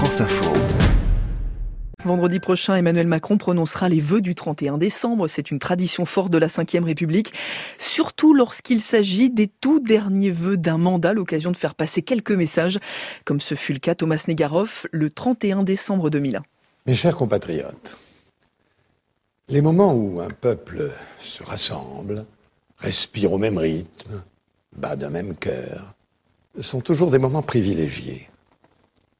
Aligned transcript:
France 0.00 0.22
Info. 0.22 0.50
Vendredi 2.06 2.40
prochain, 2.40 2.74
Emmanuel 2.74 3.06
Macron 3.06 3.36
prononcera 3.36 3.90
les 3.90 4.00
vœux 4.00 4.22
du 4.22 4.34
31 4.34 4.78
décembre. 4.78 5.28
C'est 5.28 5.50
une 5.50 5.58
tradition 5.58 6.06
forte 6.06 6.32
de 6.32 6.38
la 6.38 6.46
Ve 6.46 6.82
République, 6.82 7.34
surtout 7.76 8.32
lorsqu'il 8.32 8.80
s'agit 8.80 9.28
des 9.28 9.46
tout 9.46 9.78
derniers 9.78 10.30
vœux 10.30 10.56
d'un 10.56 10.78
mandat, 10.78 11.12
l'occasion 11.12 11.50
de 11.50 11.56
faire 11.58 11.74
passer 11.74 12.00
quelques 12.00 12.32
messages, 12.32 12.78
comme 13.26 13.42
ce 13.42 13.54
fut 13.54 13.74
le 13.74 13.78
cas 13.78 13.94
Thomas 13.94 14.24
Negaroff 14.26 14.86
le 14.90 15.10
31 15.10 15.64
décembre 15.64 16.08
2001. 16.08 16.40
Mes 16.86 16.94
chers 16.94 17.16
compatriotes, 17.18 17.98
les 19.48 19.60
moments 19.60 19.92
où 19.92 20.18
un 20.22 20.30
peuple 20.30 20.92
se 21.18 21.42
rassemble, 21.42 22.24
respire 22.78 23.34
au 23.34 23.38
même 23.38 23.58
rythme, 23.58 24.22
bat 24.74 24.96
d'un 24.96 25.10
même 25.10 25.36
cœur, 25.36 25.94
sont 26.58 26.80
toujours 26.80 27.10
des 27.10 27.18
moments 27.18 27.42
privilégiés. 27.42 28.29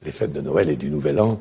Les 0.03 0.13
fêtes 0.13 0.33
de 0.33 0.41
Noël 0.41 0.71
et 0.71 0.77
du 0.77 0.89
Nouvel 0.89 1.21
An 1.21 1.39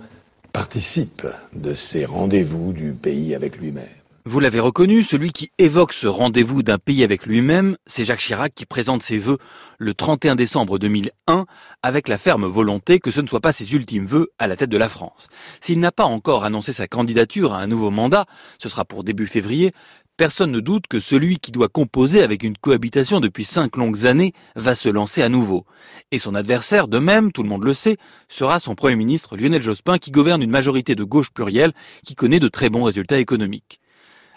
participe 0.51 1.25
de 1.53 1.73
ces 1.75 2.03
rendez-vous 2.03 2.73
du 2.73 2.91
pays 2.91 3.33
avec 3.33 3.57
lui-même. 3.57 3.87
Vous 4.25 4.41
l'avez 4.41 4.59
reconnu, 4.59 5.01
celui 5.01 5.31
qui 5.31 5.49
évoque 5.57 5.93
ce 5.93 6.07
rendez-vous 6.07 6.61
d'un 6.61 6.77
pays 6.77 7.05
avec 7.05 7.25
lui-même, 7.25 7.77
c'est 7.85 8.03
Jacques 8.03 8.19
Chirac 8.19 8.53
qui 8.53 8.65
présente 8.65 9.01
ses 9.01 9.17
vœux 9.17 9.37
le 9.77 9.93
31 9.93 10.35
décembre 10.35 10.77
2001 10.77 11.45
avec 11.83 12.09
la 12.09 12.17
ferme 12.17 12.45
volonté 12.45 12.99
que 12.99 13.11
ce 13.11 13.21
ne 13.21 13.27
soit 13.27 13.39
pas 13.39 13.53
ses 13.53 13.73
ultimes 13.73 14.05
vœux 14.05 14.27
à 14.39 14.47
la 14.47 14.57
tête 14.57 14.69
de 14.69 14.77
la 14.77 14.89
France. 14.89 15.29
S'il 15.61 15.79
n'a 15.79 15.93
pas 15.93 16.03
encore 16.03 16.43
annoncé 16.43 16.73
sa 16.73 16.85
candidature 16.85 17.53
à 17.53 17.61
un 17.61 17.67
nouveau 17.67 17.91
mandat, 17.91 18.25
ce 18.61 18.67
sera 18.67 18.83
pour 18.83 19.05
début 19.05 19.27
février, 19.27 19.71
Personne 20.19 20.51
ne 20.51 20.59
doute 20.59 20.87
que 20.87 20.99
celui 20.99 21.37
qui 21.37 21.53
doit 21.53 21.69
composer 21.69 22.21
avec 22.21 22.43
une 22.43 22.57
cohabitation 22.57 23.21
depuis 23.21 23.45
cinq 23.45 23.77
longues 23.77 24.05
années 24.05 24.33
va 24.57 24.75
se 24.75 24.89
lancer 24.89 25.21
à 25.21 25.29
nouveau. 25.29 25.65
Et 26.11 26.19
son 26.19 26.35
adversaire, 26.35 26.89
de 26.89 26.99
même, 26.99 27.31
tout 27.31 27.41
le 27.41 27.47
monde 27.47 27.63
le 27.63 27.73
sait, 27.73 27.95
sera 28.27 28.59
son 28.59 28.75
Premier 28.75 28.97
ministre 28.97 29.37
Lionel 29.37 29.61
Jospin 29.61 29.97
qui 29.97 30.11
gouverne 30.11 30.41
une 30.41 30.49
majorité 30.49 30.93
de 30.93 31.05
gauche 31.05 31.29
plurielle 31.29 31.71
qui 32.03 32.15
connaît 32.15 32.41
de 32.41 32.49
très 32.49 32.69
bons 32.69 32.83
résultats 32.83 33.17
économiques. 33.17 33.79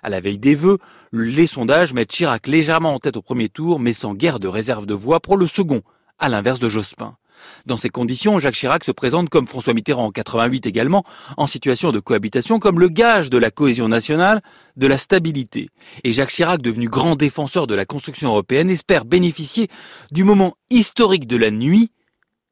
À 0.04 0.08
la 0.08 0.20
veille 0.20 0.38
des 0.38 0.54
vœux, 0.54 0.78
les 1.10 1.48
sondages 1.48 1.94
mettent 1.94 2.12
Chirac 2.12 2.46
légèrement 2.46 2.94
en 2.94 3.00
tête 3.00 3.16
au 3.16 3.22
premier 3.22 3.48
tour, 3.48 3.80
mais 3.80 3.92
sans 3.92 4.14
guère 4.14 4.38
de 4.38 4.46
réserve 4.46 4.86
de 4.86 4.94
voix 4.94 5.18
pour 5.18 5.36
le 5.36 5.48
second, 5.48 5.82
à 6.20 6.28
l'inverse 6.28 6.60
de 6.60 6.68
Jospin. 6.68 7.16
Dans 7.66 7.76
ces 7.76 7.88
conditions, 7.88 8.38
Jacques 8.38 8.54
Chirac 8.54 8.84
se 8.84 8.92
présente 8.92 9.28
comme 9.28 9.46
François 9.46 9.74
Mitterrand 9.74 10.06
en 10.06 10.10
88 10.10 10.66
également, 10.66 11.04
en 11.36 11.46
situation 11.46 11.92
de 11.92 12.00
cohabitation 12.00 12.58
comme 12.58 12.80
le 12.80 12.88
gage 12.88 13.30
de 13.30 13.38
la 13.38 13.50
cohésion 13.50 13.88
nationale, 13.88 14.40
de 14.76 14.86
la 14.86 14.98
stabilité. 14.98 15.68
Et 16.04 16.12
Jacques 16.12 16.30
Chirac, 16.30 16.62
devenu 16.62 16.88
grand 16.88 17.16
défenseur 17.16 17.66
de 17.66 17.74
la 17.74 17.84
construction 17.84 18.28
européenne, 18.28 18.70
espère 18.70 19.04
bénéficier 19.04 19.68
du 20.10 20.24
moment 20.24 20.54
historique 20.70 21.26
de 21.26 21.36
la 21.36 21.50
nuit 21.50 21.90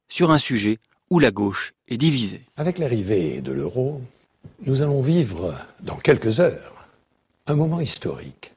sur 0.08 0.30
un 0.30 0.38
sujet 0.38 0.78
où 1.10 1.19
la 1.19 1.30
gauche 1.30 1.75
est 1.88 1.97
divisée. 1.97 2.42
Avec 2.56 2.78
l'arrivée 2.78 3.41
de 3.41 3.52
l'euro, 3.52 4.00
nous 4.64 4.82
allons 4.82 5.02
vivre 5.02 5.54
dans 5.82 5.97
quelques 5.97 6.41
heures 6.41 6.86
un 7.47 7.54
moment 7.54 7.80
historique. 7.80 8.54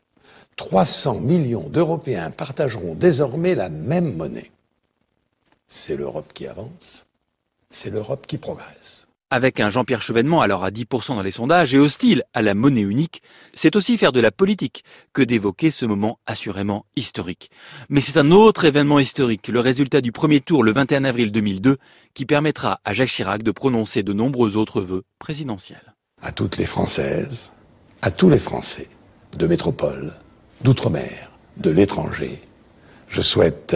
300 0.55 1.19
millions 1.21 1.69
d'Européens 1.69 2.31
partageront 2.31 2.95
désormais 2.95 3.55
la 3.55 3.69
même 3.69 4.15
monnaie 4.15 4.51
c'est 5.73 5.95
l'Europe 5.95 6.31
qui 6.33 6.47
avance, 6.47 7.05
c'est 7.69 7.89
l'Europe 7.89 8.27
qui 8.27 8.37
progresse. 8.37 9.07
Avec 9.29 9.59
un 9.59 9.71
Jean-Pierre 9.71 10.03
Chevènement 10.03 10.41
alors 10.41 10.63
à 10.63 10.69
10% 10.69 11.15
dans 11.15 11.23
les 11.23 11.31
sondages 11.31 11.73
et 11.73 11.79
hostile 11.79 12.23
à 12.35 12.43
la 12.43 12.53
monnaie 12.53 12.81
unique, 12.81 13.23
c'est 13.55 13.75
aussi 13.75 13.97
faire 13.97 14.11
de 14.11 14.19
la 14.19 14.29
politique 14.29 14.83
que 15.11 15.23
d'évoquer 15.23 15.71
ce 15.71 15.87
moment 15.87 16.19
assurément 16.27 16.85
historique. 16.95 17.49
Mais 17.89 17.99
c'est 17.99 18.19
un 18.19 18.29
autre 18.29 18.65
événement 18.65 18.99
historique, 18.99 19.47
le 19.47 19.59
résultat 19.59 20.01
du 20.01 20.11
premier 20.11 20.39
tour 20.39 20.63
le 20.63 20.71
21 20.71 21.03
avril 21.03 21.31
2002, 21.31 21.77
qui 22.13 22.25
permettra 22.27 22.79
à 22.85 22.93
Jacques 22.93 23.09
Chirac 23.09 23.41
de 23.41 23.51
prononcer 23.51 24.03
de 24.03 24.13
nombreux 24.13 24.55
autres 24.55 24.81
vœux 24.81 25.03
présidentiels. 25.17 25.95
À 26.21 26.31
toutes 26.31 26.57
les 26.57 26.67
Françaises, 26.67 27.51
à 28.03 28.11
tous 28.11 28.29
les 28.29 28.39
Français, 28.39 28.87
de 29.35 29.47
métropole, 29.47 30.13
d'outre-mer, 30.61 31.31
de 31.57 31.71
l'étranger, 31.71 32.39
je 33.09 33.21
souhaite 33.21 33.75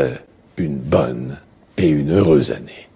une 0.57 0.77
bonne 0.77 1.39
et 1.77 1.89
une 1.89 2.11
heureuse 2.11 2.51
année. 2.51 2.87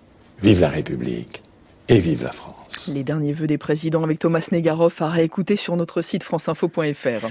Vive 0.41 0.59
la 0.59 0.69
République 0.69 1.43
et 1.87 1.99
vive 1.99 2.23
la 2.23 2.31
France. 2.31 2.87
Les 2.87 3.03
derniers 3.03 3.33
vœux 3.33 3.47
des 3.47 3.57
présidents 3.57 4.03
avec 4.03 4.19
Thomas 4.19 4.47
Negaroff 4.51 5.01
à 5.01 5.09
réécouter 5.09 5.55
sur 5.55 5.75
notre 5.75 6.01
site 6.01 6.23
franceinfo.fr. 6.23 7.27